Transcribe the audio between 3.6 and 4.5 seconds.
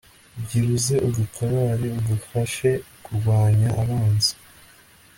abanzi